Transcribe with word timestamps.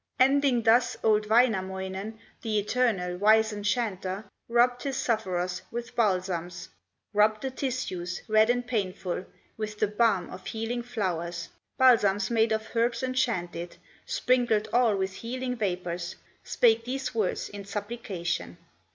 Ending 0.19 0.63
thus, 0.63 0.97
old 1.03 1.27
Wainamoinen, 1.27 2.17
The 2.41 2.57
eternal, 2.57 3.17
wise 3.17 3.53
enchanter, 3.53 4.25
Rubbed 4.49 4.81
his 4.81 4.97
sufferers 4.97 5.61
with 5.69 5.95
balsams, 5.95 6.69
Rubbed 7.13 7.43
the 7.43 7.51
tissues, 7.51 8.23
red 8.27 8.49
and 8.49 8.65
painful, 8.65 9.25
With 9.57 9.77
the 9.79 9.85
balm 9.85 10.31
of 10.31 10.47
healing 10.47 10.81
flowers, 10.81 11.49
Balsams 11.77 12.31
made 12.31 12.51
of 12.51 12.75
herbs 12.75 13.03
enchanted, 13.03 13.77
Sprinkled 14.07 14.67
all 14.73 14.95
with 14.97 15.13
healing 15.13 15.55
vapors, 15.55 16.15
Spake 16.43 16.83
these 16.83 17.13
words 17.13 17.47
in 17.49 17.63
supplication. 17.63 18.57